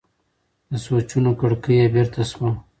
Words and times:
د 0.71 0.73
سوچونو 0.85 1.31
کړکۍ 1.39 1.73
یې 1.79 1.87
بېرته 1.95 2.21
شوه. 2.31 2.49